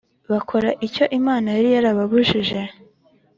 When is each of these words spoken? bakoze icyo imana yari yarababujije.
bakoze 0.31 0.69
icyo 0.87 1.05
imana 1.19 1.47
yari 1.55 1.69
yarababujije. 1.75 2.59